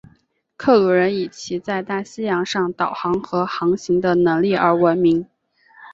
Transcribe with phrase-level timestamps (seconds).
[0.57, 5.27] 克鲁人以其在大西洋上导向和航行的能力而闻名。